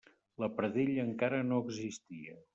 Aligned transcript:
La 0.43 0.47
Pradella 0.61 1.03
encara 1.09 1.43
no 1.51 1.61
existia. 1.67 2.41